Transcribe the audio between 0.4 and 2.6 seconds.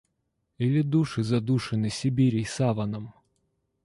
Или души задушены Сибирей